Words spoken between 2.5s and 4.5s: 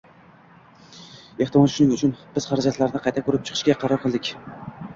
xarajatlarni qayta ko'rib chiqishga qaror qildik